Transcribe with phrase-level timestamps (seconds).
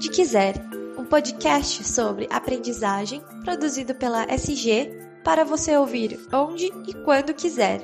[0.00, 0.54] Onde Quiser,
[0.96, 7.82] um podcast sobre aprendizagem produzido pela SG para você ouvir onde e quando quiser.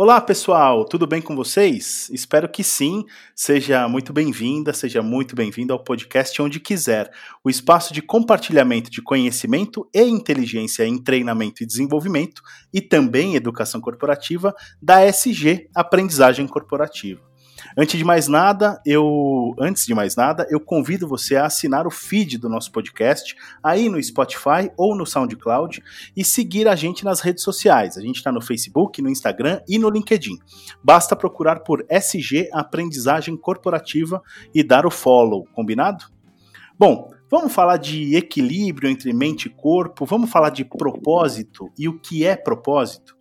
[0.00, 2.08] Olá pessoal, tudo bem com vocês?
[2.10, 3.04] Espero que sim.
[3.34, 7.10] Seja muito bem-vinda, seja muito bem-vindo ao podcast Onde Quiser,
[7.42, 13.80] o espaço de compartilhamento de conhecimento e inteligência em treinamento e desenvolvimento e também educação
[13.80, 17.20] corporativa da SG Aprendizagem Corporativa.
[17.80, 21.92] Antes de mais nada, eu antes de mais nada, eu convido você a assinar o
[21.92, 25.80] feed do nosso podcast aí no Spotify ou no SoundCloud
[26.16, 27.96] e seguir a gente nas redes sociais.
[27.96, 30.36] A gente está no Facebook, no Instagram e no LinkedIn.
[30.82, 34.20] Basta procurar por SG Aprendizagem Corporativa
[34.52, 36.06] e dar o follow, combinado?
[36.76, 41.96] Bom, vamos falar de equilíbrio entre mente e corpo, vamos falar de propósito e o
[41.96, 43.17] que é propósito?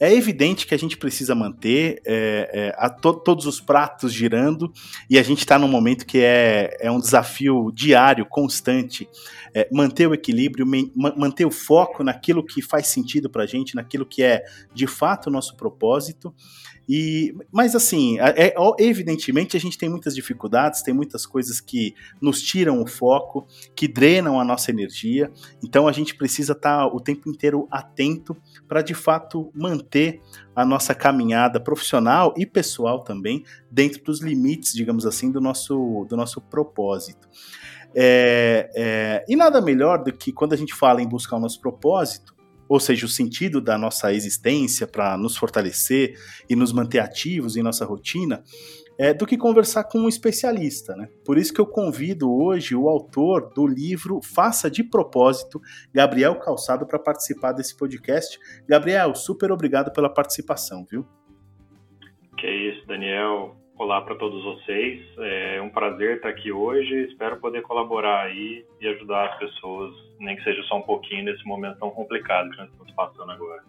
[0.00, 4.72] É evidente que a gente precisa manter é, é, to todos os pratos girando
[5.10, 9.08] e a gente está num momento que é, é um desafio diário, constante.
[9.52, 14.06] É, manter o equilíbrio, manter o foco naquilo que faz sentido para a gente, naquilo
[14.06, 16.32] que é de fato o nosso propósito
[16.88, 22.40] e, mas assim, é, evidentemente a gente tem muitas dificuldades, tem muitas coisas que nos
[22.40, 25.30] tiram o foco, que drenam a nossa energia.
[25.62, 28.34] Então a gente precisa estar tá o tempo inteiro atento
[28.66, 30.22] para de fato manter
[30.56, 36.16] a nossa caminhada profissional e pessoal também dentro dos limites, digamos assim, do nosso, do
[36.16, 37.28] nosso propósito.
[37.94, 41.60] É, é, e nada melhor do que quando a gente fala em buscar o nosso
[41.60, 42.37] propósito,
[42.68, 46.14] ou seja, o sentido da nossa existência para nos fortalecer
[46.48, 48.42] e nos manter ativos em nossa rotina,
[48.98, 50.96] é, do que conversar com um especialista.
[50.96, 51.08] Né?
[51.24, 55.60] Por isso que eu convido hoje o autor do livro Faça de Propósito,
[55.94, 58.38] Gabriel Calçado, para participar desse podcast.
[58.68, 61.06] Gabriel, super obrigado pela participação, viu?
[62.36, 63.57] Que é isso, Daniel.
[63.78, 65.00] Olá para todos vocês.
[65.18, 67.04] É um prazer estar aqui hoje.
[67.04, 71.44] Espero poder colaborar aí e ajudar as pessoas, nem que seja só um pouquinho nesse
[71.46, 73.62] momento tão complicado que nós estamos passando agora.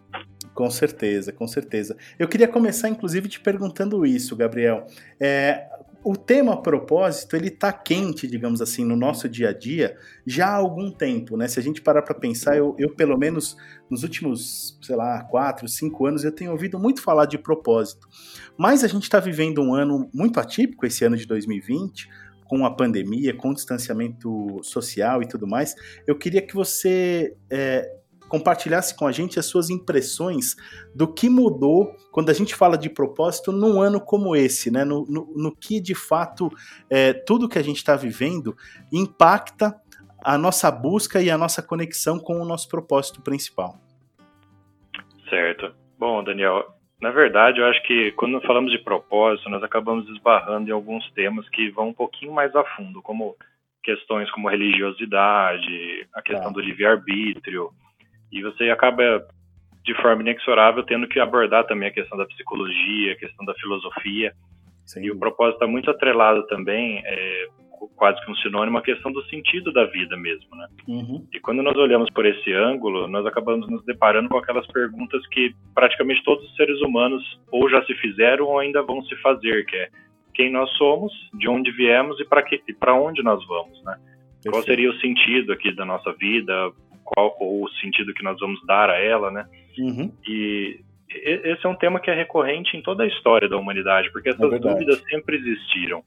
[0.52, 1.96] Com certeza, com certeza.
[2.18, 4.84] Eu queria começar, inclusive, te perguntando isso, Gabriel.
[5.20, 5.68] É,
[6.02, 9.96] o tema propósito ele está quente, digamos assim, no nosso dia a dia
[10.26, 11.46] já há algum tempo, né?
[11.46, 13.56] Se a gente parar para pensar, eu, eu, pelo menos
[13.90, 18.08] nos últimos, sei lá, quatro, cinco anos, eu tenho ouvido muito falar de propósito.
[18.56, 22.08] Mas a gente está vivendo um ano muito atípico, esse ano de 2020,
[22.46, 25.74] com a pandemia, com o distanciamento social e tudo mais.
[26.06, 27.99] Eu queria que você é,
[28.30, 30.54] compartilhasse com a gente as suas impressões
[30.94, 34.84] do que mudou quando a gente fala de propósito num ano como esse, né?
[34.84, 36.48] No, no, no que de fato
[36.88, 38.56] é, tudo que a gente está vivendo
[38.92, 39.74] impacta
[40.24, 43.74] a nossa busca e a nossa conexão com o nosso propósito principal.
[45.28, 45.74] Certo.
[45.98, 46.64] Bom, Daniel,
[47.00, 51.48] na verdade, eu acho que quando falamos de propósito, nós acabamos esbarrando em alguns temas
[51.48, 53.34] que vão um pouquinho mais a fundo, como
[53.82, 57.70] questões como religiosidade, a questão do livre-arbítrio,
[58.32, 59.24] e você acaba,
[59.84, 64.32] de forma inexorável, tendo que abordar também a questão da psicologia, a questão da filosofia.
[64.86, 65.04] Sim.
[65.04, 67.46] E o propósito está muito atrelado também, é,
[67.96, 70.68] quase que um sinônimo, à questão do sentido da vida mesmo, né?
[70.88, 71.26] Uhum.
[71.32, 75.54] E quando nós olhamos por esse ângulo, nós acabamos nos deparando com aquelas perguntas que
[75.74, 79.76] praticamente todos os seres humanos ou já se fizeram ou ainda vão se fazer, que
[79.76, 79.88] é
[80.34, 82.24] quem nós somos, de onde viemos e
[82.74, 83.96] para onde nós vamos, né?
[84.48, 86.72] Qual seria o sentido aqui da nossa vida?
[87.14, 89.46] Qual ou o sentido que nós vamos dar a ela, né?
[89.78, 90.12] Uhum.
[90.26, 94.28] E esse é um tema que é recorrente em toda a história da humanidade, porque
[94.28, 96.02] essas é dúvidas sempre existiram.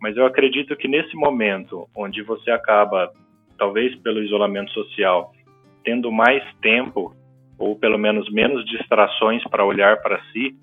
[0.00, 3.10] Mas eu acredito que nesse momento, onde você acaba,
[3.56, 5.32] talvez pelo isolamento social,
[5.84, 7.14] tendo mais tempo,
[7.58, 10.54] ou pelo menos menos distrações para olhar para si,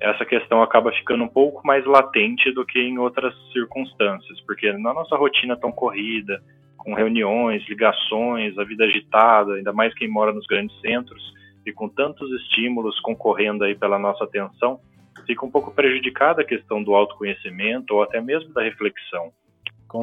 [0.00, 4.94] essa questão acaba ficando um pouco mais latente do que em outras circunstâncias, porque na
[4.94, 6.40] nossa rotina tão corrida,
[6.78, 11.22] com reuniões, ligações, a vida agitada, ainda mais quem mora nos grandes centros,
[11.66, 14.80] e com tantos estímulos concorrendo aí pela nossa atenção,
[15.26, 19.30] fica um pouco prejudicada a questão do autoconhecimento ou até mesmo da reflexão.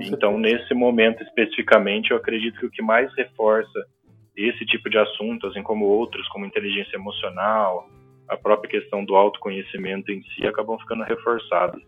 [0.03, 3.87] então, nesse momento especificamente, eu acredito que o que mais reforça
[4.35, 7.89] esse tipo de assunto, assim como outros, como inteligência emocional,
[8.27, 11.81] a própria questão do autoconhecimento em si, acabam ficando reforçados.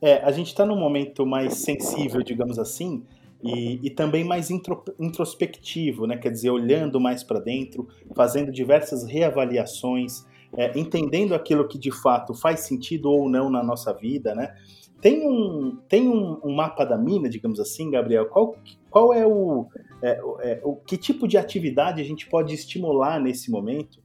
[0.00, 3.04] É, a gente está num momento mais sensível, digamos assim,
[3.42, 6.16] e, e também mais intro, introspectivo, né?
[6.16, 10.24] quer dizer, olhando mais para dentro, fazendo diversas reavaliações,
[10.56, 14.34] é, entendendo aquilo que de fato faz sentido ou não na nossa vida.
[14.34, 14.54] Né?
[15.00, 18.26] Tem, um, tem um, um mapa da mina, digamos assim, Gabriel?
[18.26, 18.54] Qual,
[18.88, 19.66] qual é o,
[20.00, 24.00] é, é, o que tipo de atividade a gente pode estimular nesse momento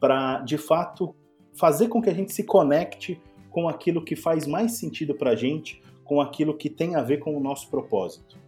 [0.00, 1.14] para de fato
[1.54, 3.20] fazer com que a gente se conecte
[3.50, 7.18] com aquilo que faz mais sentido para a gente, com aquilo que tem a ver
[7.18, 8.41] com o nosso propósito.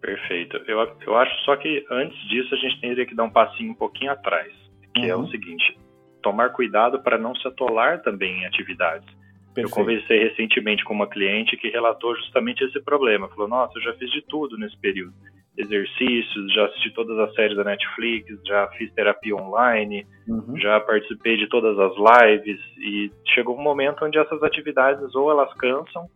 [0.00, 0.56] Perfeito.
[0.66, 3.74] Eu, eu acho só que antes disso a gente teria que dar um passinho um
[3.74, 4.52] pouquinho atrás,
[4.94, 5.08] que uhum.
[5.08, 5.28] é o uhum.
[5.28, 5.78] seguinte:
[6.22, 9.06] tomar cuidado para não se atolar também em atividades.
[9.54, 9.68] Perfeito.
[9.68, 13.28] Eu conversei recentemente com uma cliente que relatou justamente esse problema.
[13.28, 15.14] Falou: Nossa, eu já fiz de tudo nesse período.
[15.56, 20.54] Exercícios, já assisti todas as séries da Netflix, já fiz terapia online, uhum.
[20.58, 25.50] já participei de todas as lives e chegou um momento onde essas atividades ou elas
[25.54, 26.06] cansam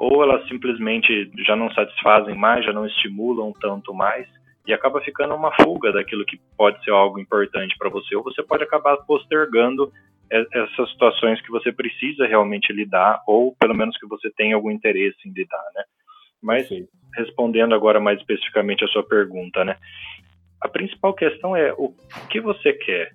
[0.00, 4.26] ou elas simplesmente já não satisfazem mais, já não estimulam tanto mais
[4.66, 8.42] e acaba ficando uma fuga daquilo que pode ser algo importante para você, ou você
[8.42, 9.92] pode acabar postergando
[10.30, 15.18] essas situações que você precisa realmente lidar, ou pelo menos que você tem algum interesse
[15.28, 15.84] em lidar, né?
[16.42, 16.86] Mas Sim.
[17.14, 19.76] respondendo agora mais especificamente a sua pergunta, né?
[20.62, 21.92] A principal questão é o
[22.30, 23.10] que você quer.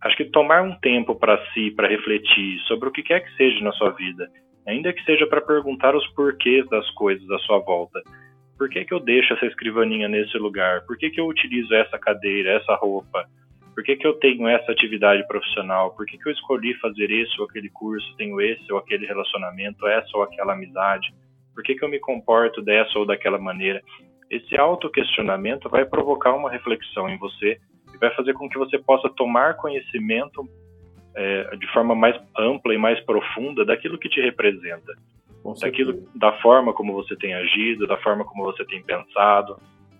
[0.00, 3.62] Acho que tomar um tempo para si, para refletir sobre o que quer que seja
[3.62, 4.30] na sua vida,
[4.66, 8.02] ainda que seja para perguntar os porquês das coisas à sua volta.
[8.58, 10.84] Por que, que eu deixo essa escrivaninha nesse lugar?
[10.86, 13.26] Por que, que eu utilizo essa cadeira, essa roupa?
[13.74, 15.94] Por que, que eu tenho essa atividade profissional?
[15.94, 19.86] Por que, que eu escolhi fazer esse ou aquele curso, tenho esse ou aquele relacionamento,
[19.86, 21.14] essa ou aquela amizade?
[21.54, 23.82] Por que, que eu me comporto dessa ou daquela maneira?
[24.30, 27.58] Esse autoquestionamento vai provocar uma reflexão em você
[27.94, 30.48] e vai fazer com que você possa tomar conhecimento
[31.16, 34.92] é, de forma mais ampla e mais profunda daquilo que te representa,
[35.60, 39.58] daquilo, da forma como você tem agido, da forma como você tem pensado,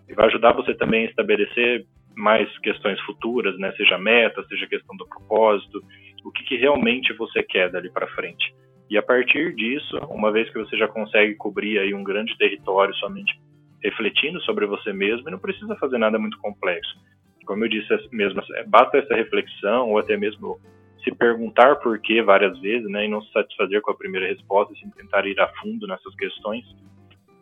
[0.08, 3.72] e vai ajudar você também a estabelecer mais questões futuras, né?
[3.76, 5.82] Seja meta, seja questão do propósito,
[6.24, 8.54] o que, que realmente você quer dali para frente.
[8.88, 12.94] E a partir disso, uma vez que você já consegue cobrir aí um grande território
[12.94, 13.38] somente
[13.82, 16.96] refletindo sobre você mesmo, e não precisa fazer nada muito complexo.
[17.44, 20.58] Como eu disse mesmo, basta essa reflexão ou até mesmo
[21.06, 24.74] se perguntar por quê várias vezes, né, e não se satisfazer com a primeira resposta,
[24.74, 26.64] e tentar ir a fundo nessas questões,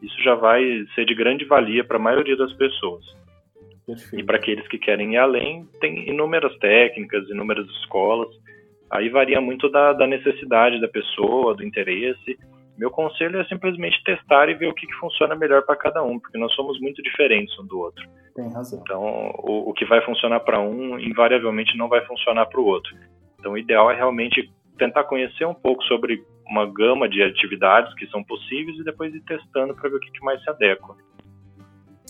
[0.03, 3.05] isso já vai ser de grande valia para a maioria das pessoas.
[3.87, 4.21] Perfeito.
[4.21, 8.29] E para aqueles que querem ir além, tem inúmeras técnicas, inúmeras escolas.
[8.91, 12.39] Aí varia muito da, da necessidade da pessoa, do interesse.
[12.77, 16.19] Meu conselho é simplesmente testar e ver o que, que funciona melhor para cada um,
[16.19, 18.05] porque nós somos muito diferentes um do outro.
[18.35, 18.81] Tem razão.
[18.83, 19.03] Então,
[19.39, 22.95] o, o que vai funcionar para um, invariavelmente não vai funcionar para o outro.
[23.45, 28.07] Então, o ideal é realmente tentar conhecer um pouco sobre uma gama de atividades que
[28.07, 30.97] são possíveis e depois ir testando para ver o que, mais se adequa.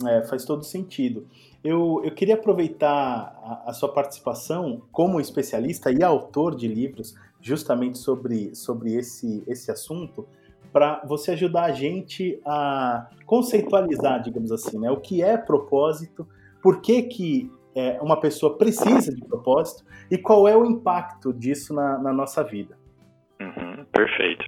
[0.07, 1.27] É, faz todo sentido.
[1.61, 7.97] Eu, eu queria aproveitar a, a, sua participação como especialista e autor de livros justamente
[7.97, 10.25] sobre, sobre esse, esse assunto
[10.71, 16.25] para você ajudar a gente a conceitualizar, digamos assim, né, o que é propósito,
[16.61, 21.73] por que, que é, uma pessoa precisa de propósito e qual é o impacto disso
[21.73, 22.77] na, na nossa vida.
[23.39, 24.45] Uhum, perfeito.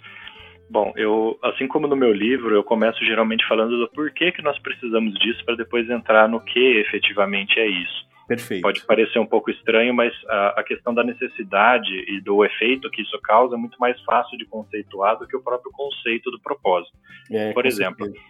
[0.70, 4.58] Bom, eu, assim como no meu livro, eu começo geralmente falando do porquê que nós
[4.60, 8.08] precisamos disso para depois entrar no que efetivamente é isso.
[8.28, 8.62] Perfeito.
[8.62, 13.02] Pode parecer um pouco estranho, mas a, a, questão da necessidade e do efeito que
[13.02, 16.98] isso causa é muito mais fácil de conceituar do que o próprio conceito do propósito.
[17.32, 18.26] É, Por exemplo, certeza.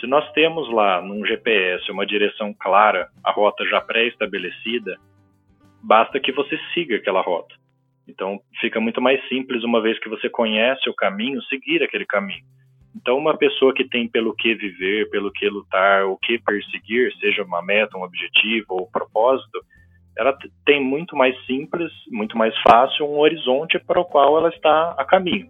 [0.00, 4.96] Se nós temos lá num GPS uma direção clara, a rota já pré-estabelecida,
[5.82, 7.54] basta que você siga aquela rota.
[8.08, 12.44] Então fica muito mais simples, uma vez que você conhece o caminho, seguir aquele caminho.
[12.94, 17.44] Então, uma pessoa que tem pelo que viver, pelo que lutar, o que perseguir, seja
[17.44, 19.60] uma meta, um objetivo ou um propósito,
[20.18, 24.94] ela tem muito mais simples, muito mais fácil um horizonte para o qual ela está
[24.98, 25.48] a caminho.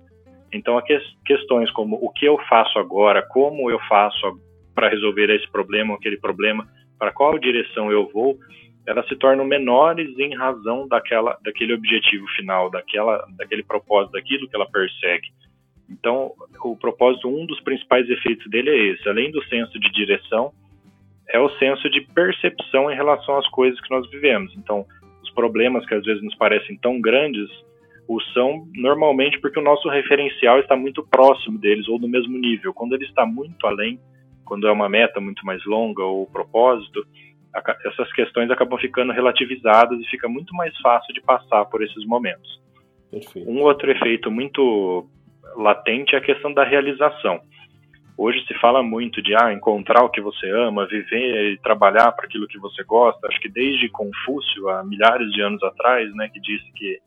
[0.52, 0.80] Então,
[1.25, 4.38] questões como o que eu faço agora, como eu faço
[4.75, 6.66] para resolver esse problema aquele problema,
[6.99, 8.37] para qual direção eu vou,
[8.87, 14.57] elas se tornam menores em razão daquela, daquele objetivo final, daquela, daquele propósito, daquilo que
[14.57, 15.28] ela persegue.
[15.88, 16.33] Então,
[16.64, 19.09] o propósito, um dos principais efeitos dele é esse.
[19.09, 20.52] Além do senso de direção,
[21.28, 24.54] é o senso de percepção em relação às coisas que nós vivemos.
[24.57, 24.87] Então,
[25.23, 27.49] os problemas que às vezes nos parecem tão grandes,
[28.11, 32.75] o são normalmente porque o nosso referencial está muito próximo deles ou no mesmo nível.
[32.75, 34.00] Quando ele está muito além,
[34.45, 37.07] quando é uma meta muito mais longa ou propósito,
[37.87, 42.61] essas questões acabam ficando relativizadas e fica muito mais fácil de passar por esses momentos.
[43.12, 43.49] Perfeito.
[43.49, 45.09] Um outro efeito muito
[45.55, 47.40] latente é a questão da realização.
[48.19, 52.26] Hoje se fala muito de ah, encontrar o que você ama, viver e trabalhar para
[52.26, 53.29] aquilo que você gosta.
[53.29, 56.99] Acho que desde Confúcio, há milhares de anos atrás, né, que disse que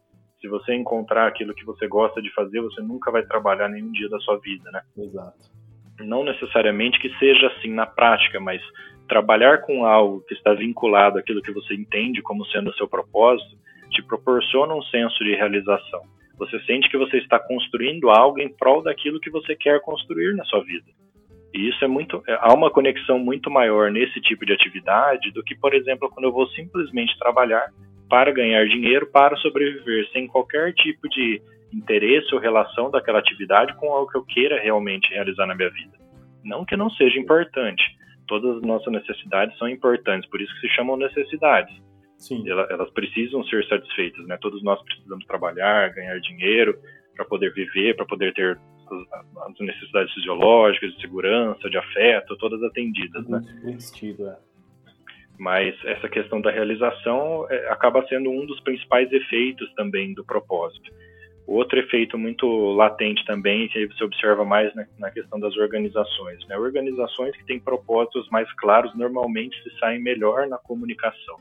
[0.43, 4.09] se você encontrar aquilo que você gosta de fazer, você nunca vai trabalhar nenhum dia
[4.09, 4.81] da sua vida, né?
[4.97, 5.37] Exato.
[6.01, 8.61] Não necessariamente que seja assim na prática, mas
[9.07, 13.55] trabalhar com algo que está vinculado àquilo que você entende como sendo o seu propósito
[13.89, 16.01] te proporciona um senso de realização.
[16.37, 20.43] Você sente que você está construindo algo em prol daquilo que você quer construir na
[20.43, 20.91] sua vida.
[21.53, 22.21] E isso é muito.
[22.27, 26.25] É, há uma conexão muito maior nesse tipo de atividade do que, por exemplo, quando
[26.25, 27.71] eu vou simplesmente trabalhar
[28.13, 31.41] para ganhar dinheiro, para sobreviver, sem qualquer tipo de
[31.73, 35.97] interesse ou relação daquela atividade com algo que eu queira realmente realizar na minha vida.
[36.43, 37.81] Não que não seja importante.
[38.27, 41.75] Todas as nossas necessidades são importantes, por isso que se chamam necessidades.
[42.19, 42.47] Sim.
[42.47, 44.37] Elas, elas precisam ser satisfeitas, né?
[44.39, 46.77] Todos nós precisamos trabalhar, ganhar dinheiro
[47.15, 48.59] para poder viver, para poder ter
[48.91, 53.41] as, as, necessidades fisiológicas, de segurança, de afeto, todas atendidas, né?
[53.63, 54.37] Vestido, é.
[55.37, 60.91] Mas essa questão da realização é, acaba sendo um dos principais efeitos também do propósito.
[61.45, 66.45] Outro efeito muito latente também, que você observa mais na, na questão das organizações.
[66.47, 66.57] Né?
[66.57, 71.37] Organizações que têm propósitos mais claros normalmente se saem melhor na comunicação.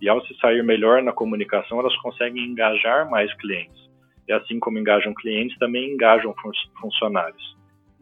[0.00, 3.88] E ao se sair melhor na comunicação, elas conseguem engajar mais clientes.
[4.26, 7.56] E assim como engajam clientes, também engajam fun funcionários.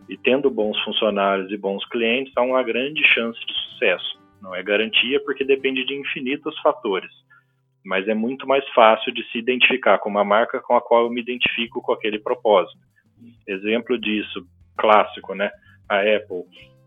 [0.09, 4.19] E tendo bons funcionários e bons clientes, há uma grande chance de sucesso.
[4.41, 7.13] Não é garantia porque depende de infinitos fatores
[7.87, 11.11] mas é muito mais fácil de se identificar com uma marca com a qual eu
[11.11, 12.81] me identifico com aquele propósito.
[13.47, 14.45] Exemplo disso,
[14.77, 15.51] clássico, né?
[15.89, 16.43] A Apple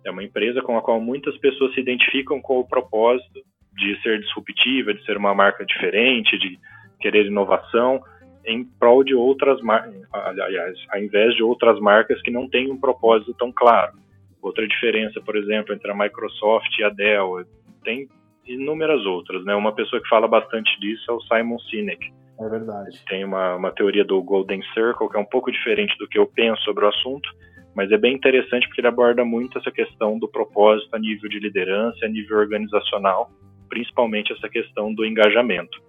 [0.06, 3.40] é uma empresa com a qual muitas pessoas se identificam com o propósito
[3.74, 6.60] de ser disruptiva, de ser uma marca diferente, de
[7.00, 8.02] querer inovação,
[8.46, 12.80] em prol de outras marcas, aliás, ao invés de outras marcas que não têm um
[12.80, 13.94] propósito tão claro.
[14.42, 17.46] Outra diferença, por exemplo, entre a Microsoft e a Dell,
[17.84, 18.08] tem
[18.46, 19.54] inúmeras outras, né?
[19.54, 22.12] Uma pessoa que fala bastante disso é o Simon Sinek.
[22.40, 23.04] É verdade.
[23.08, 26.26] Tem uma, uma teoria do Golden Circle que é um pouco diferente do que eu
[26.26, 27.30] penso sobre o assunto,
[27.76, 31.40] mas é bem interessante porque ele aborda muito essa questão do propósito a nível de
[31.40, 33.30] liderança, a nível organizacional,
[33.68, 35.82] principalmente essa questão do engajamento.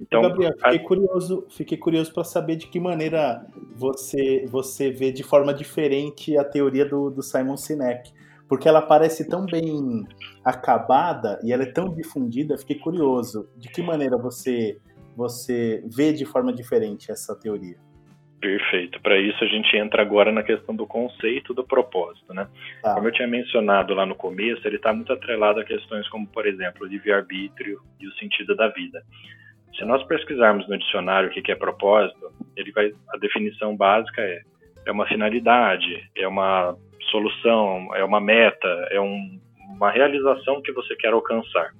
[0.00, 0.82] Então, Gabriel, fiquei a...
[0.82, 6.44] curioso, fiquei curioso para saber de que maneira você você vê de forma diferente a
[6.44, 8.12] teoria do, do Simon Sinek
[8.50, 10.04] porque ela parece tão bem
[10.44, 13.48] acabada e ela é tão difundida, fiquei curioso.
[13.56, 14.76] De que maneira você
[15.16, 17.76] você vê de forma diferente essa teoria?
[18.40, 19.00] Perfeito.
[19.02, 22.48] Para isso a gente entra agora na questão do conceito do propósito, né?
[22.82, 22.94] Tá.
[22.94, 26.44] Como eu tinha mencionado lá no começo, ele está muito atrelado a questões como, por
[26.44, 29.00] exemplo, o livre-arbítrio e o sentido da vida.
[29.76, 34.42] Se nós pesquisarmos no dicionário o que é propósito, ele vai a definição básica é
[34.86, 36.76] é uma finalidade, é uma
[37.10, 39.40] solução, é uma meta, é um,
[39.76, 41.70] uma realização que você quer alcançar.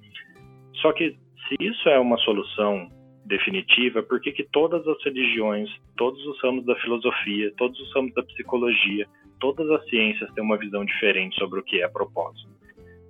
[0.75, 1.16] Só que
[1.49, 2.88] se isso é uma solução
[3.25, 8.12] definitiva, por que, que todas as religiões, todos os ramos da filosofia, todos os ramos
[8.14, 9.06] da psicologia,
[9.38, 12.49] todas as ciências têm uma visão diferente sobre o que é propósito?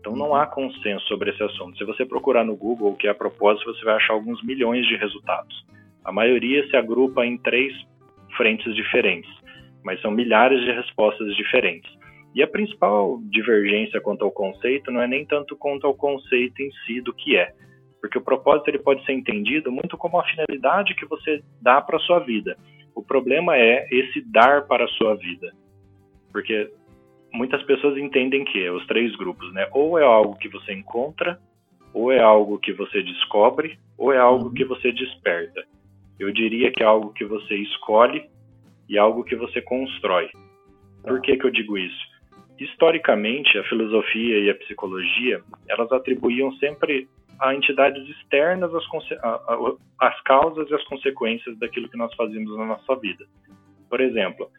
[0.00, 1.76] Então não há consenso sobre esse assunto.
[1.76, 4.96] Se você procurar no Google o que é propósito, você vai achar alguns milhões de
[4.96, 5.64] resultados.
[6.04, 7.72] A maioria se agrupa em três
[8.36, 9.30] frentes diferentes,
[9.84, 11.90] mas são milhares de respostas diferentes.
[12.34, 16.70] E a principal divergência quanto ao conceito não é nem tanto quanto ao conceito em
[16.86, 17.52] si do que é,
[18.00, 21.96] porque o propósito ele pode ser entendido muito como a finalidade que você dá para
[21.96, 22.56] a sua vida.
[22.94, 25.52] O problema é esse dar para a sua vida,
[26.32, 26.70] porque
[27.32, 29.68] muitas pessoas entendem que os três grupos, né?
[29.72, 31.38] Ou é algo que você encontra,
[31.92, 34.54] ou é algo que você descobre, ou é algo uhum.
[34.54, 35.64] que você desperta.
[36.18, 38.28] Eu diria que é algo que você escolhe
[38.88, 40.28] e algo que você constrói.
[41.02, 41.20] Por tá.
[41.20, 42.10] que, que eu digo isso?
[42.60, 47.08] historicamente, a filosofia e a psicologia, elas atribuíam sempre
[47.40, 48.84] a entidades externas as,
[49.98, 53.24] as causas e as consequências daquilo que nós fazíamos na nossa vida.
[53.88, 54.50] Por exemplo,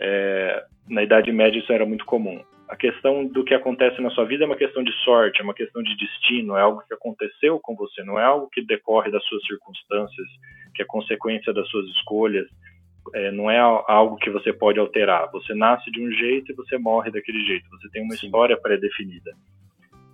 [0.00, 2.40] é, na Idade Média isso era muito comum.
[2.68, 5.54] A questão do que acontece na sua vida é uma questão de sorte, é uma
[5.54, 9.24] questão de destino, é algo que aconteceu com você, não é algo que decorre das
[9.24, 10.28] suas circunstâncias,
[10.74, 12.46] que é consequência das suas escolhas
[13.14, 15.30] é, não é algo que você pode alterar.
[15.32, 17.68] Você nasce de um jeito e você morre daquele jeito.
[17.70, 18.26] Você tem uma Sim.
[18.26, 19.32] história pré-definida.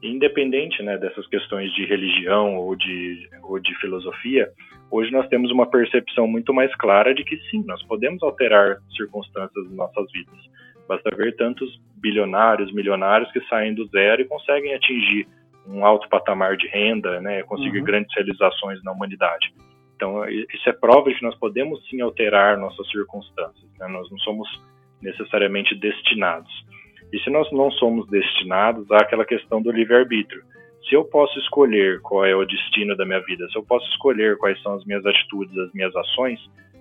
[0.02, 4.50] Independente né, dessas questões de religião ou de, ou de filosofia,
[4.90, 9.64] hoje nós temos uma percepção muito mais clara de que sim, nós podemos alterar circunstâncias
[9.64, 10.38] das nossas vidas.
[10.88, 15.26] Basta ver tantos bilionários, milionários que saem do zero e conseguem atingir
[15.66, 17.84] um alto patamar de renda, né, conseguir uhum.
[17.84, 19.52] grandes realizações na humanidade.
[19.96, 23.70] Então, isso é prova de que nós podemos sim alterar nossas circunstâncias.
[23.78, 23.88] Né?
[23.88, 24.48] Nós não somos
[25.00, 26.52] necessariamente destinados.
[27.12, 30.42] E se nós não somos destinados, há aquela questão do livre-arbítrio.
[30.88, 34.36] Se eu posso escolher qual é o destino da minha vida, se eu posso escolher
[34.36, 36.38] quais são as minhas atitudes, as minhas ações,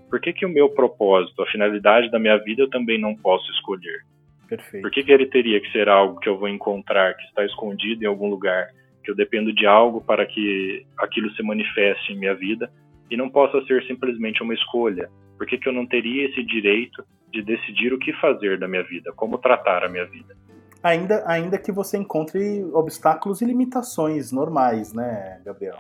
[0.10, 3.50] por que, que o meu propósito, a finalidade da minha vida, eu também não posso
[3.52, 4.02] escolher?
[4.48, 4.84] Perfeito.
[4.84, 8.04] Por que, que ele teria que ser algo que eu vou encontrar, que está escondido
[8.04, 8.68] em algum lugar,
[9.04, 12.70] que eu dependo de algo para que aquilo se manifeste em minha vida?
[13.14, 15.08] e não possa ser simplesmente uma escolha.
[15.38, 18.84] por que, que eu não teria esse direito de decidir o que fazer da minha
[18.84, 20.36] vida, como tratar a minha vida?
[20.84, 25.78] Ainda, ainda que você encontre obstáculos e limitações normais, né, Gabriel?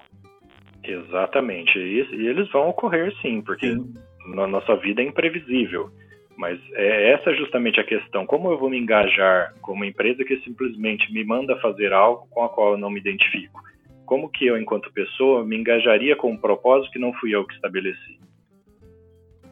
[0.82, 1.78] Exatamente.
[1.78, 3.94] E, e eles vão ocorrer sim, porque sim.
[4.34, 5.90] na nossa vida é imprevisível.
[6.38, 8.26] Mas é essa justamente a questão.
[8.26, 12.44] Como eu vou me engajar com uma empresa que simplesmente me manda fazer algo com
[12.44, 13.62] a qual eu não me identifico?
[14.06, 17.54] Como que eu, enquanto pessoa, me engajaria com um propósito que não fui eu que
[17.54, 18.20] estabeleci?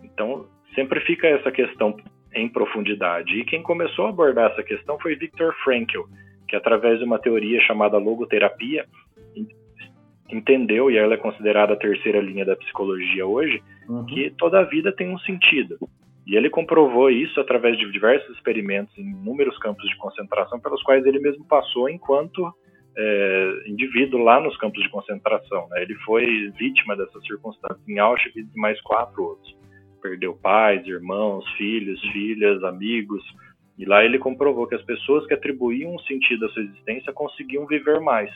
[0.04, 1.96] Então, sempre fica essa questão
[2.34, 3.40] em profundidade.
[3.40, 6.02] E quem começou a abordar essa questão foi Viktor Frankl,
[6.48, 8.86] que através de uma teoria chamada logoterapia,
[10.30, 14.06] entendeu, e ela é considerada a terceira linha da psicologia hoje, uhum.
[14.06, 15.78] que toda a vida tem um sentido.
[16.26, 21.06] E ele comprovou isso através de diversos experimentos em inúmeros campos de concentração, pelos quais
[21.06, 22.54] ele mesmo passou enquanto
[22.98, 25.68] é, indivíduo lá nos campos de concentração.
[25.70, 25.82] Né?
[25.82, 29.61] Ele foi vítima dessas circunstâncias em Auschwitz e mais quatro outros.
[30.02, 33.24] Perdeu pais, irmãos, filhos, filhas, amigos.
[33.78, 37.66] E lá ele comprovou que as pessoas que atribuíam um sentido à sua existência conseguiam
[37.66, 38.32] viver mais.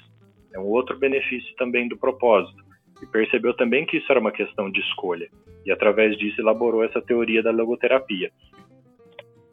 [0.53, 2.63] É um outro benefício também do propósito
[3.01, 5.29] e percebeu também que isso era uma questão de escolha,
[5.65, 8.31] e através disso elaborou essa teoria da logoterapia.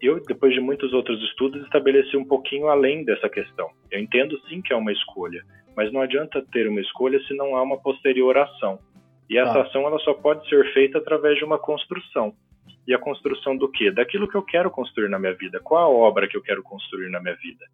[0.00, 3.70] Eu, depois de muitos outros estudos, estabeleci um pouquinho além dessa questão.
[3.90, 5.44] Eu entendo sim que é uma escolha,
[5.76, 8.78] mas não adianta ter uma escolha se não há uma posterior ação.
[9.28, 9.62] E essa ah.
[9.62, 12.34] ação ela só pode ser feita através de uma construção.
[12.86, 13.90] E a construção do quê?
[13.90, 15.60] Daquilo que eu quero construir na minha vida.
[15.60, 17.64] Qual a obra que eu quero construir na minha vida?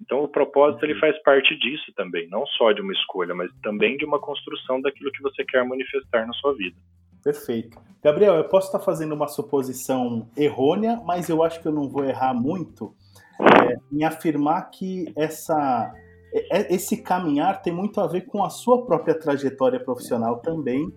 [0.00, 3.96] Então, o propósito ele faz parte disso também, não só de uma escolha, mas também
[3.96, 6.76] de uma construção daquilo que você quer manifestar na sua vida.
[7.22, 7.78] Perfeito.
[8.02, 12.04] Gabriel, eu posso estar fazendo uma suposição errônea, mas eu acho que eu não vou
[12.04, 12.94] errar muito
[13.40, 15.90] é, em afirmar que essa,
[16.68, 20.92] esse caminhar tem muito a ver com a sua própria trajetória profissional também.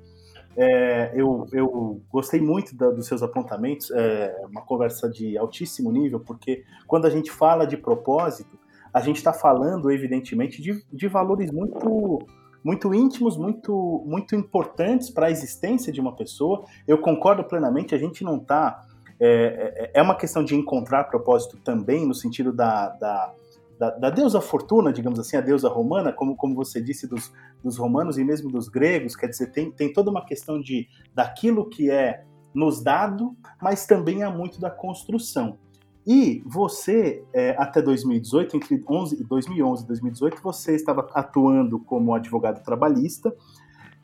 [0.56, 6.19] É, eu, eu, gostei muito da, dos seus apontamentos, é uma conversa de altíssimo nível,
[6.19, 8.58] porque quando a gente fala de propósito,
[8.91, 12.19] a gente está falando, evidentemente, de, de valores muito
[12.63, 16.65] muito íntimos, muito, muito importantes para a existência de uma pessoa.
[16.86, 18.84] Eu concordo plenamente, a gente não está.
[19.19, 23.32] É, é, é uma questão de encontrar propósito também, no sentido da, da,
[23.80, 27.32] da, da, deusa fortuna, digamos assim, a deusa romana, como, como você disse, dos,
[27.63, 31.70] dos romanos e mesmo dos gregos, quer dizer, tem, tem toda uma questão de daquilo
[31.70, 35.60] que é nos dado, mas também há muito da construção.
[36.06, 42.63] E você, é, até 2018, entre 11, 2011 e 2018, você estava atuando como advogado
[42.63, 43.36] trabalhista.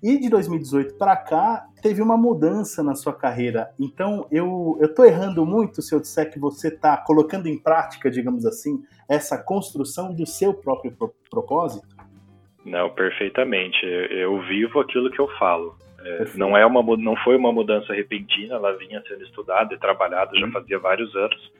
[0.04, 3.70] E de 2018 para cá, teve uma mudança na sua carreira.
[3.80, 8.46] Então, eu estou errando muito se eu disser que você está colocando em prática, digamos
[8.46, 11.88] assim, essa construção do seu próprio pro propósito?
[12.66, 13.86] Não, perfeitamente.
[13.86, 15.78] Eu, vivo aquilo que eu falo.
[16.04, 20.38] É, não, é uma, não foi uma mudança repentina, ela vinha sendo estudada e trabalhada
[20.38, 20.52] já uhum.
[20.52, 21.52] fazia vários anos.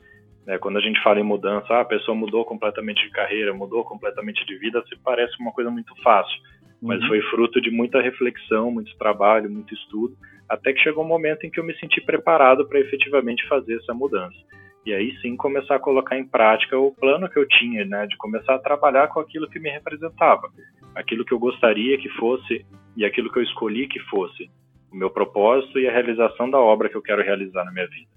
[0.46, 0.58] Né?
[0.58, 4.44] Quando a gente fala em mudança, ah, a pessoa mudou completamente de carreira, mudou completamente
[4.44, 6.38] de vida, se parece uma coisa muito fácil.
[6.84, 7.08] Mas uhum.
[7.08, 10.14] foi fruto de muita reflexão, muito trabalho, muito estudo,
[10.48, 13.94] até que chegou um momento em que eu me senti preparado para efetivamente fazer essa
[13.94, 14.36] mudança.
[14.84, 18.18] E aí sim começar a colocar em prática o plano que eu tinha, né, de
[18.18, 20.50] começar a trabalhar com aquilo que me representava,
[20.94, 24.50] aquilo que eu gostaria que fosse e aquilo que eu escolhi que fosse
[24.92, 28.08] o meu propósito e a realização da obra que eu quero realizar na minha vida.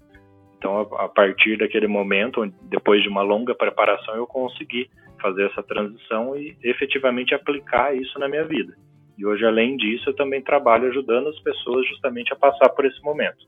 [0.58, 6.36] Então, a, partir daquele momento, depois de uma longa preparação, eu consegui fazer essa transição
[6.36, 8.76] e efetivamente aplicar isso na minha vida.
[9.16, 13.02] E hoje, além disso, eu também trabalho ajudando as pessoas justamente a passar por esse
[13.02, 13.46] momento.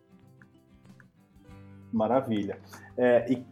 [1.92, 2.58] Maravilha.
[2.96, 3.44] É, e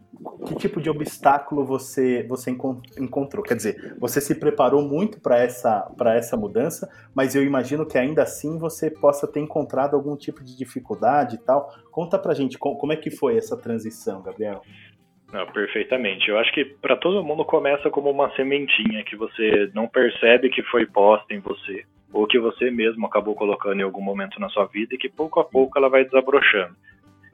[0.45, 3.43] que tipo de obstáculo você, você encontrou?
[3.43, 8.23] Quer dizer, você se preparou muito para essa, essa mudança, mas eu imagino que ainda
[8.23, 11.73] assim você possa ter encontrado algum tipo de dificuldade e tal.
[11.91, 14.61] Conta pra gente como é que foi essa transição, Gabriel.
[15.31, 16.29] Não, perfeitamente.
[16.29, 20.63] Eu acho que para todo mundo começa como uma sementinha que você não percebe que
[20.63, 24.65] foi posta em você, ou que você mesmo acabou colocando em algum momento na sua
[24.65, 26.75] vida e que pouco a pouco ela vai desabrochando.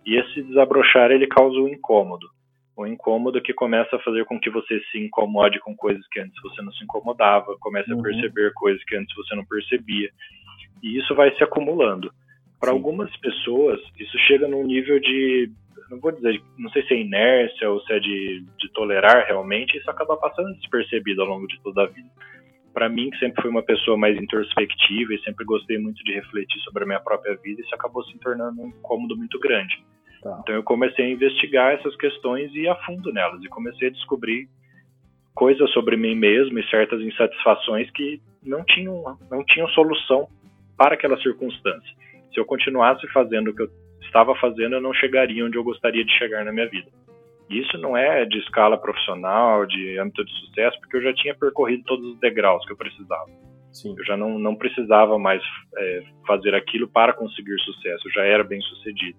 [0.06, 2.28] E esse desabrochar ele causa um incômodo.
[2.78, 6.36] Um incômodo que começa a fazer com que você se incomode com coisas que antes
[6.42, 8.02] você não se incomodava, comece uhum.
[8.02, 10.10] a perceber coisas que antes você não percebia.
[10.84, 12.12] E isso vai se acumulando.
[12.60, 15.50] Para algumas pessoas, isso chega num nível de,
[15.90, 19.78] não vou dizer, não sei se é inércia ou se é de, de tolerar realmente,
[19.78, 22.10] isso acaba passando despercebido ao longo de toda a vida
[22.76, 26.60] para mim, que sempre fui uma pessoa mais introspectiva e sempre gostei muito de refletir
[26.60, 29.82] sobre a minha própria vida, isso acabou se tornando um incômodo muito grande.
[30.22, 30.38] Tá.
[30.42, 33.92] Então eu comecei a investigar essas questões e ir a fundo nelas e comecei a
[33.92, 34.50] descobrir
[35.34, 40.28] coisas sobre mim mesmo e certas insatisfações que não tinham não tinham solução
[40.78, 41.96] para aquela circunstância.
[42.34, 43.70] Se eu continuasse fazendo o que eu
[44.06, 46.90] estava fazendo, eu não chegaria onde eu gostaria de chegar na minha vida.
[47.50, 51.84] Isso não é de escala profissional, de âmbito de sucesso, porque eu já tinha percorrido
[51.84, 53.30] todos os degraus que eu precisava.
[53.72, 53.94] Sim.
[53.98, 55.44] Eu já não, não precisava mais
[55.78, 59.18] é, fazer aquilo para conseguir sucesso, eu já era bem sucedido.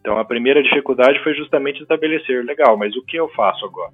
[0.00, 3.92] Então a primeira dificuldade foi justamente estabelecer, legal, mas o que eu faço agora?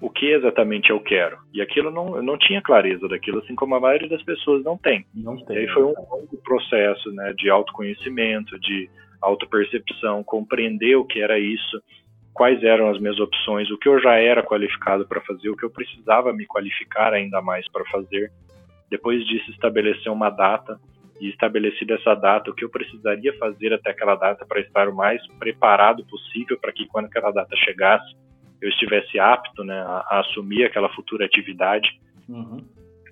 [0.00, 1.38] O que exatamente eu quero?
[1.54, 4.76] E aquilo não, eu não tinha clareza daquilo, assim como a maioria das pessoas não
[4.76, 5.06] tem.
[5.14, 5.56] Não tem.
[5.56, 8.90] E aí foi um longo processo né, de autoconhecimento, de
[9.22, 11.82] autopercepção, compreender o que era isso,
[12.34, 15.64] quais eram as minhas opções, o que eu já era qualificado para fazer, o que
[15.64, 18.30] eu precisava me qualificar ainda mais para fazer.
[18.90, 20.78] Depois disso, estabelecer uma data
[21.18, 24.94] e estabelecida essa data, o que eu precisaria fazer até aquela data para estar o
[24.94, 28.14] mais preparado possível para que quando aquela data chegasse,
[28.60, 31.88] eu estivesse apto né, a, a assumir aquela futura atividade.
[32.28, 32.64] Uhum.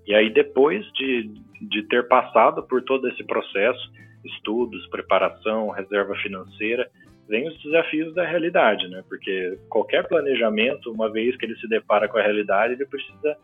[0.06, 1.30] E aí, depois de,
[1.60, 3.90] de ter passado por todo esse processo,
[4.24, 6.88] estudos, preparação, reserva financeira,
[7.28, 9.02] vem os desafios da realidade, né?
[9.08, 13.36] Porque qualquer planejamento, uma vez que ele se depara com a realidade, ele precisa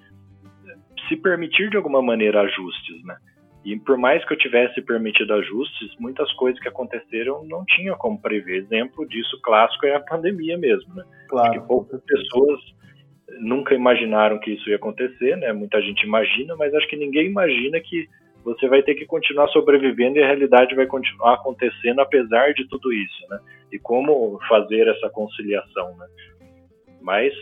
[1.08, 3.16] se permitir de alguma maneira ajustes, né?
[3.64, 8.20] E por mais que eu tivesse permitido ajustes, muitas coisas que aconteceram não tinha como
[8.20, 8.64] prever.
[8.64, 11.04] Exemplo disso clássico é a pandemia mesmo, né?
[11.28, 11.52] Claro.
[11.52, 12.60] Porque poucas pessoas
[13.40, 15.52] nunca imaginaram que isso ia acontecer, né?
[15.52, 18.08] Muita gente imagina, mas acho que ninguém imagina que
[18.42, 22.90] você vai ter que continuar sobrevivendo e a realidade vai continuar acontecendo apesar de tudo
[22.92, 23.38] isso, né?
[23.70, 26.06] E como fazer essa conciliação, né?
[27.02, 27.34] Mas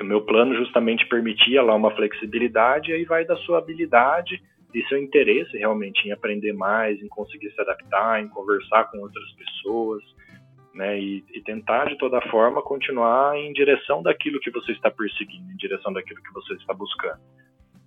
[0.00, 4.42] o meu plano justamente permitia lá uma flexibilidade e aí vai da sua habilidade
[4.74, 9.32] e seu interesse realmente em aprender mais, em conseguir se adaptar, em conversar com outras
[9.32, 10.02] pessoas,
[10.74, 10.98] né?
[10.98, 15.56] E, e tentar de toda forma continuar em direção daquilo que você está perseguindo, em
[15.56, 17.20] direção daquilo que você está buscando.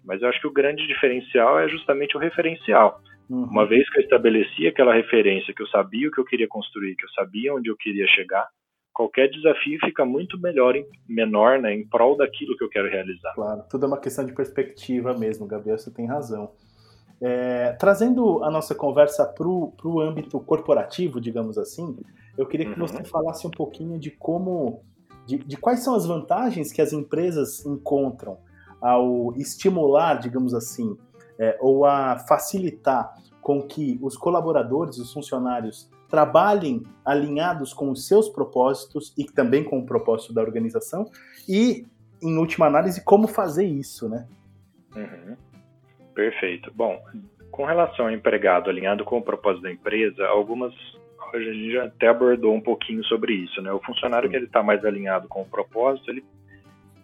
[0.04, 3.02] Mas eu acho que o grande diferencial é justamente o referencial.
[3.30, 3.46] Uhum.
[3.46, 6.96] Uma vez que eu estabeleci aquela referência, que eu sabia o que eu queria construir,
[6.96, 8.48] que eu sabia onde eu queria chegar,
[8.94, 13.34] qualquer desafio fica muito melhor, em, menor, né, em prol daquilo que eu quero realizar.
[13.34, 16.54] Claro, tudo é uma questão de perspectiva mesmo, Gabriel, você tem razão.
[17.22, 21.98] É, trazendo a nossa conversa para o âmbito corporativo, digamos assim,
[22.38, 22.88] eu queria que uhum.
[22.88, 24.82] você falasse um pouquinho de como,
[25.26, 28.38] de, de quais são as vantagens que as empresas encontram
[28.82, 30.98] ao estimular, digamos assim,
[31.40, 38.30] é, ou a facilitar com que os colaboradores, os funcionários, trabalhem alinhados com os seus
[38.30, 41.10] propósitos e também com o propósito da organização
[41.48, 41.86] e,
[42.22, 44.28] em última análise, como fazer isso, né?
[44.96, 45.36] Uhum.
[46.16, 46.72] Perfeito.
[46.74, 47.00] Bom,
[47.52, 50.74] com relação ao empregado alinhado com o propósito da empresa, algumas
[51.34, 53.72] a gente já até abordou um pouquinho sobre isso, né?
[53.72, 56.24] O funcionário que ele está mais alinhado com o propósito, ele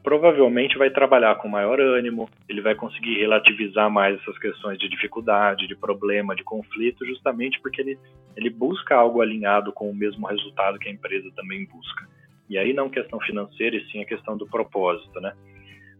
[0.03, 5.67] provavelmente vai trabalhar com maior ânimo, ele vai conseguir relativizar mais essas questões de dificuldade,
[5.67, 7.99] de problema, de conflito, justamente porque ele,
[8.35, 12.07] ele busca algo alinhado com o mesmo resultado que a empresa também busca.
[12.49, 15.33] E aí não questão financeira, e sim a questão do propósito, né?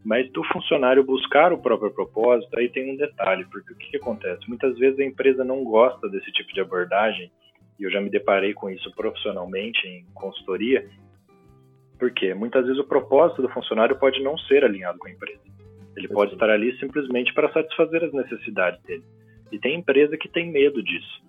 [0.03, 3.97] Mas do funcionário buscar o próprio propósito, aí tem um detalhe, porque o que, que
[3.97, 4.47] acontece?
[4.47, 7.31] Muitas vezes a empresa não gosta desse tipo de abordagem,
[7.79, 10.87] e eu já me deparei com isso profissionalmente em consultoria,
[11.99, 15.41] porque muitas vezes o propósito do funcionário pode não ser alinhado com a empresa.
[15.95, 19.03] Ele pode estar ali simplesmente para satisfazer as necessidades dele.
[19.51, 21.21] E tem empresa que tem medo disso.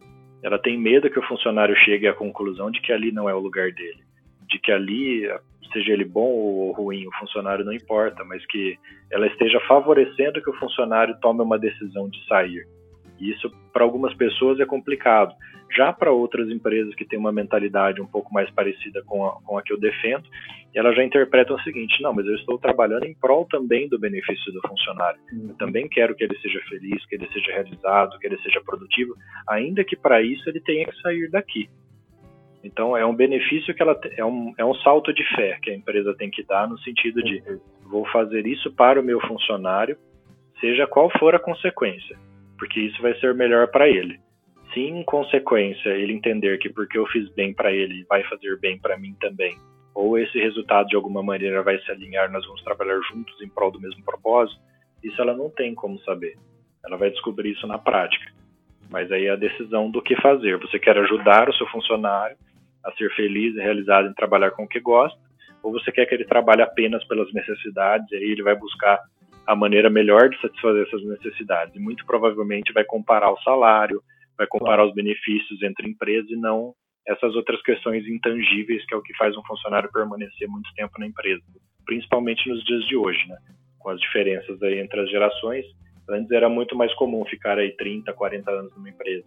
[0.43, 3.39] Ela tem medo que o funcionário chegue à conclusão de que ali não é o
[3.39, 4.03] lugar dele,
[4.53, 5.27] de que ali,
[5.73, 8.79] seja ele bom ou ruim, o funcionário não importa, mas que
[9.11, 12.67] ela esteja favorecendo que o funcionário tome uma decisão de sair.
[13.19, 15.35] E isso, para algumas pessoas, é complicado.
[15.75, 19.57] Já para outras empresas que têm uma mentalidade um pouco mais parecida com a, com
[19.57, 20.25] a que eu defendo,
[20.75, 24.53] elas já interpretam o seguinte: não, mas eu estou trabalhando em prol também do benefício
[24.53, 25.19] do funcionário.
[25.31, 25.55] Eu uhum.
[25.55, 29.15] também quero que ele seja feliz, que ele seja realizado, que ele seja produtivo,
[29.49, 31.71] ainda que para isso ele tenha que sair daqui.
[32.63, 35.75] Então é um benefício que ela é um, é um salto de fé que a
[35.75, 37.43] empresa tem que dar no sentido de
[37.85, 39.97] vou fazer isso para o meu funcionário,
[40.61, 42.17] seja qual for a consequência,
[42.59, 44.21] porque isso vai ser melhor para ele
[44.73, 48.79] se em consequência ele entender que porque eu fiz bem para ele vai fazer bem
[48.79, 49.57] para mim também,
[49.95, 53.71] ou esse resultado de alguma maneira vai se alinhar, nós vamos trabalhar juntos em prol
[53.71, 54.61] do mesmo propósito,
[55.03, 56.37] isso ela não tem como saber.
[56.85, 58.33] Ela vai descobrir isso na prática.
[58.91, 60.59] Mas aí é a decisão do que fazer.
[60.59, 62.37] Você quer ajudar o seu funcionário
[62.85, 65.19] a ser feliz e realizado em trabalhar com o que gosta,
[65.63, 68.99] ou você quer que ele trabalhe apenas pelas necessidades e aí ele vai buscar
[69.47, 71.75] a maneira melhor de satisfazer essas necessidades.
[71.75, 74.03] E muito provavelmente vai comparar o salário,
[74.37, 76.75] vai comparar os benefícios entre empresas e não
[77.07, 81.07] essas outras questões intangíveis que é o que faz um funcionário permanecer muito tempo na
[81.07, 81.43] empresa,
[81.85, 83.37] principalmente nos dias de hoje, né?
[83.79, 85.65] Com as diferenças aí entre as gerações,
[86.09, 89.25] antes era muito mais comum ficar aí 30, 40 anos numa empresa.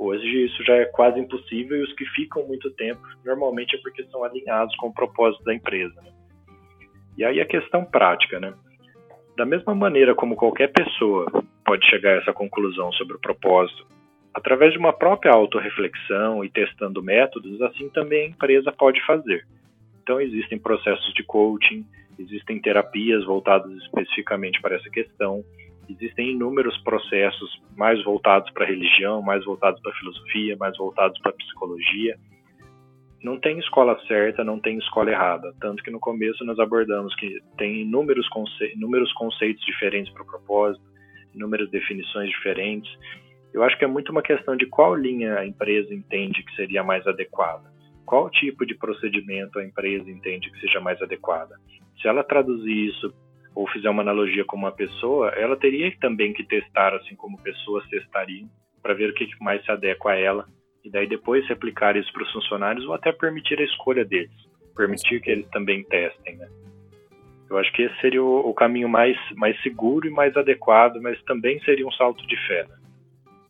[0.00, 4.02] Hoje isso já é quase impossível e os que ficam muito tempo normalmente é porque
[4.04, 5.94] são alinhados com o propósito da empresa.
[6.00, 6.10] Né?
[7.18, 8.54] E aí a questão prática, né?
[9.36, 11.26] Da mesma maneira como qualquer pessoa
[11.66, 13.86] pode chegar a essa conclusão sobre o propósito,
[14.32, 19.46] através de uma própria autorreflexão e testando métodos, assim também a empresa pode fazer.
[20.02, 21.84] Então existem processos de coaching,
[22.18, 25.44] existem terapias voltadas especificamente para essa questão,
[25.92, 31.18] existem inúmeros processos mais voltados para a religião, mais voltados para a filosofia, mais voltados
[31.20, 32.16] para a psicologia.
[33.22, 35.54] Não tem escola certa, não tem escola errada.
[35.60, 40.26] Tanto que no começo nós abordamos que tem inúmeros, conce inúmeros conceitos diferentes para o
[40.26, 40.84] propósito,
[41.34, 42.90] inúmeras definições diferentes.
[43.52, 46.82] Eu acho que é muito uma questão de qual linha a empresa entende que seria
[46.82, 47.70] mais adequada.
[48.06, 51.56] Qual tipo de procedimento a empresa entende que seja mais adequada.
[52.00, 53.12] Se ela traduzir isso
[53.54, 57.86] ou fizer uma analogia com uma pessoa, ela teria também que testar, assim como pessoas
[57.88, 58.48] testariam,
[58.82, 60.46] para ver o que mais se adequa a ela,
[60.84, 64.30] e daí depois replicar isso para os funcionários ou até permitir a escolha deles,
[64.74, 66.48] permitir que eles também testem, né?
[67.50, 71.20] Eu acho que esse seria o, o caminho mais, mais seguro e mais adequado, mas
[71.24, 72.64] também seria um salto de fé.
[72.68, 72.76] Né?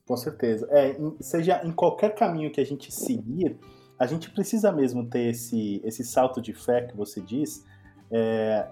[0.07, 0.67] Com certeza.
[0.71, 3.59] É, seja em qualquer caminho que a gente seguir,
[3.99, 7.63] a gente precisa mesmo ter esse, esse salto de fé que você diz,
[8.11, 8.67] é,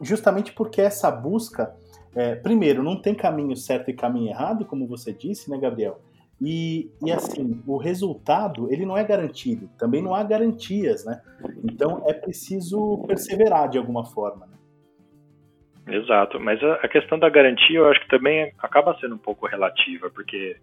[0.00, 1.74] justamente porque essa busca,
[2.14, 6.00] é, primeiro, não tem caminho certo e caminho errado, como você disse, né, Gabriel?
[6.40, 11.20] E, e assim, o resultado, ele não é garantido, também não há garantias, né?
[11.64, 14.46] Então é preciso perseverar de alguma forma.
[14.46, 15.96] Né?
[15.96, 20.10] Exato, mas a, questão da garantia eu acho que também acaba sendo um pouco relativa,
[20.10, 20.56] porque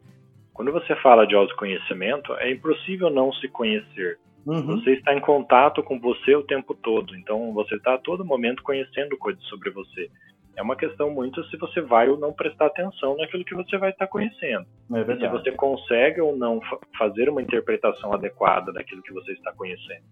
[0.54, 4.20] quando você fala de autoconhecimento, é impossível não se conhecer.
[4.46, 4.78] Uhum.
[4.78, 8.64] Você está em contato com você o tempo todo, então você está a todo momento
[8.64, 10.10] conhecendo coisas sobre você.
[10.56, 13.92] É uma questão muito se você vai ou não prestar atenção naquilo que você vai
[13.92, 14.66] estar conhecendo.
[14.94, 16.60] É se você consegue ou não
[16.98, 20.04] fazer uma interpretação adequada daquilo que você está conhecendo.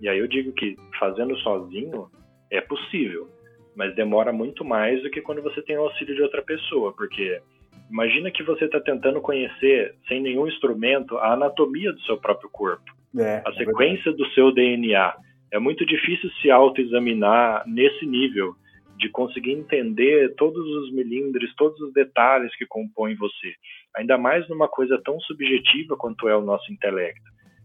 [0.00, 2.08] E aí eu digo que fazendo sozinho
[2.50, 3.28] é possível,
[3.74, 7.40] mas demora muito mais do que quando você tem o auxílio de outra pessoa, porque
[7.90, 12.84] imagina que você está tentando conhecer sem nenhum instrumento a anatomia do seu próprio corpo.
[13.16, 15.14] É, a é sequência é do seu DNA.
[15.52, 18.54] É muito difícil se autoexaminar nesse nível
[18.98, 23.54] de conseguir entender todos os milímetros, todos os detalhes que compõem você.
[23.96, 27.22] Ainda mais numa coisa tão subjetiva quanto é o nosso intelecto,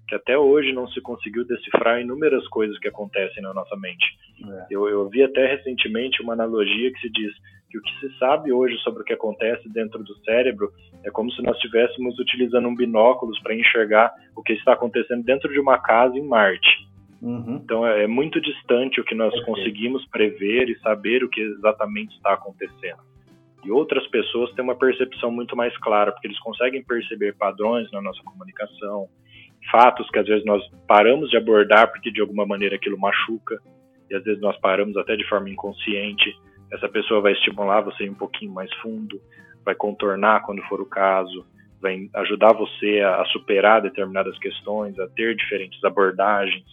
[0.08, 4.06] que até hoje não se conseguiu decifrar inúmeras coisas que acontecem na nossa mente.
[4.44, 4.68] É.
[4.70, 7.32] Eu, eu vi até recentemente uma analogia que se diz
[7.70, 10.72] que o que se sabe hoje sobre o que acontece dentro do cérebro
[11.04, 15.52] é como se nós estivéssemos utilizando um binóculos para enxergar o que está acontecendo dentro
[15.52, 16.90] de uma casa em Marte.
[17.22, 17.60] Uhum.
[17.64, 22.16] Então é, é, muito distante o que nós conseguimos prever e saber o que exatamente
[22.16, 23.08] está acontecendo.
[23.64, 28.02] E outras pessoas têm uma percepção muito mais clara, porque eles conseguem perceber padrões na
[28.02, 29.08] nossa comunicação,
[29.70, 33.60] fatos que às vezes nós paramos de abordar porque de alguma maneira aquilo machuca,
[34.10, 36.34] e às vezes nós paramos até de forma inconsciente
[36.72, 39.22] essa pessoa vai estimular você um pouquinho mais fundo,
[39.66, 41.46] vai contornar quando for o caso,
[41.82, 46.66] vai ajudar você a, superar determinadas questões, a ter diferentes abordagens.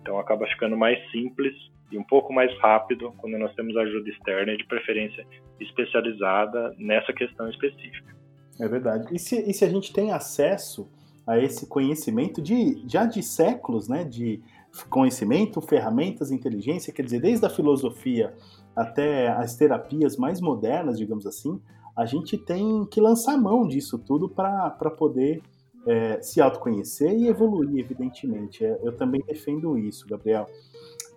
[0.00, 1.54] Então acaba ficando mais simples
[1.92, 5.26] e um pouco mais rápido quando nós temos ajuda externa e de preferência
[5.58, 8.16] especializada nessa questão específica.
[8.60, 9.14] É verdade.
[9.14, 10.90] E se, e se a gente tem acesso
[11.26, 14.42] a esse conhecimento de já de séculos, né, de
[14.88, 18.34] conhecimento, ferramentas, inteligência, quer dizer, desde a filosofia
[18.74, 21.60] até as terapias mais modernas, digamos assim,
[21.96, 25.42] a gente tem que lançar mão disso tudo para poder
[25.86, 28.64] é, se autoconhecer e evoluir, evidentemente.
[28.64, 30.46] É, eu também defendo isso, Gabriel.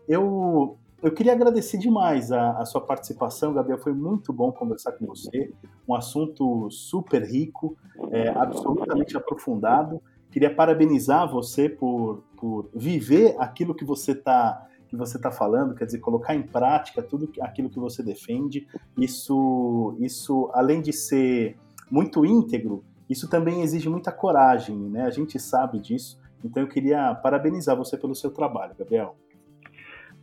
[0.08, 3.78] Eu, eu queria agradecer demais a, a, sua participação, Gabriel.
[3.80, 5.52] Foi muito bom conversar com você.
[5.88, 7.78] Um assunto super rico,
[8.12, 10.02] é, absolutamente aprofundado.
[10.32, 15.86] Queria parabenizar você por, por viver aquilo que você está que você está falando, quer
[15.86, 21.58] dizer, colocar em prática tudo aquilo que você defende, isso, isso além de ser
[21.90, 25.04] muito íntegro, isso também exige muita coragem, né?
[25.04, 26.22] A gente sabe disso.
[26.44, 29.16] Então eu queria parabenizar você pelo seu trabalho, Gabriel.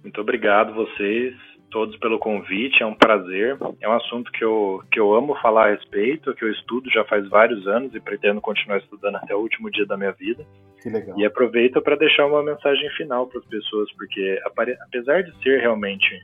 [0.02, 1.34] Muito obrigado vocês
[1.70, 3.56] todos pelo convite, é um prazer.
[3.80, 7.04] É um assunto que eu, que eu amo falar a respeito, que eu estudo já
[7.04, 10.44] faz vários anos e pretendo continuar estudando até o último dia da minha vida.
[10.82, 11.18] Que legal.
[11.18, 16.20] E aproveito para deixar uma mensagem final para as pessoas, porque apesar de ser realmente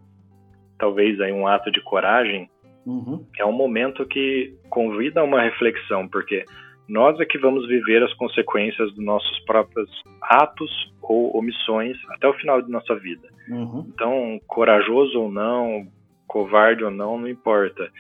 [0.79, 2.49] talvez aí um ato de coragem,
[2.87, 3.25] uhum.
[3.38, 6.45] é um momento que convida a uma reflexão, porque
[6.88, 9.90] nós é que vamos viver as consequências dos nossos próprios
[10.23, 10.71] atos
[11.03, 13.29] ou omissões até o final de nossa vida.
[13.49, 13.87] Uhum.
[13.92, 15.87] Então, corajoso ou não,
[16.27, 17.90] covarde ou não, não importa.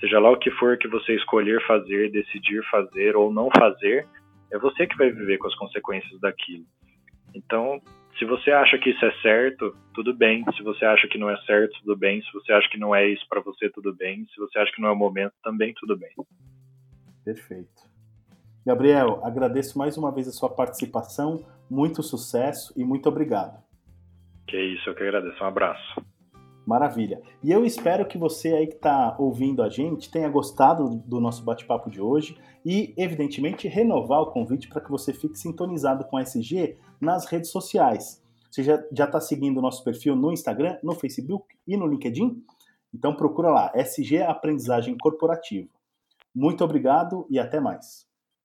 [0.00, 4.06] Seja lá o que for que você escolher fazer, decidir fazer ou não fazer,
[4.52, 6.64] É você que vai viver com as consequências daquilo.
[7.34, 7.80] Então,
[8.18, 10.44] se você acha que isso é certo, tudo bem.
[10.56, 12.22] Se você acha que não é certo, tudo bem.
[12.22, 14.24] Se você acha que não é isso para você, tudo bem.
[14.32, 16.12] Se você acha que não é o momento, também tudo bem.
[17.24, 17.82] Perfeito.
[18.64, 23.62] Gabriel, agradeço mais uma vez a sua participação, muito sucesso e muito obrigado.
[24.46, 25.42] Que isso, eu que agradeço.
[25.42, 26.13] Um abraço.
[26.66, 27.20] Maravilha.
[27.42, 31.44] E eu espero que você aí que está ouvindo a gente tenha gostado do nosso
[31.44, 36.22] bate-papo de hoje e, evidentemente, renovar o convite para que você fique sintonizado com a
[36.22, 38.22] SG nas redes sociais.
[38.50, 42.42] Você já está seguindo o nosso perfil no Instagram, no Facebook e no LinkedIn?
[42.94, 45.68] Então procura lá, SG Aprendizagem Corporativa.
[46.34, 48.06] Muito obrigado e até mais.